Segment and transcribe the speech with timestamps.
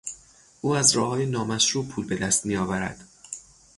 [0.61, 3.07] او از راههای نامشروع پول به دست آورد.